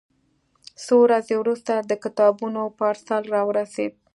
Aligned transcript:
څو 0.83 0.95
ورځې 1.05 1.35
وروسته 1.37 1.73
د 1.89 1.91
کتابونو 2.03 2.61
پارسل 2.79 3.23
راورسېد. 3.35 3.93